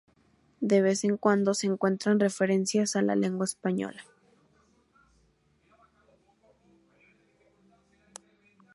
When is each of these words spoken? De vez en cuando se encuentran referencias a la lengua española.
De 0.61 0.81
vez 0.81 1.03
en 1.03 1.15
cuando 1.15 1.53
se 1.53 1.67
encuentran 1.67 2.19
referencias 2.19 2.95
a 2.95 3.03
la 3.03 3.15
lengua 3.15 3.45
española. 3.45 4.03